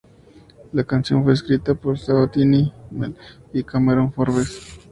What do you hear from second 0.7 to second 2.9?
La canción fue escrita por Sabatini,